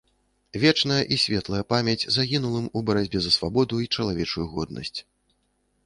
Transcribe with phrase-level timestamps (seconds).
[0.61, 4.99] Вечная і светлая памяць загінулым у барацьбе за свабоду й чалавечую годнасць.